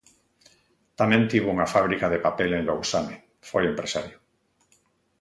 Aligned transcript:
Tamén 0.99 1.23
tivo 1.31 1.47
unha 1.55 1.71
fábrica 1.75 2.07
de 2.13 2.23
papel 2.25 2.51
en 2.53 2.63
Lousame, 2.69 3.15
foi 3.49 3.63
empresario. 3.67 4.17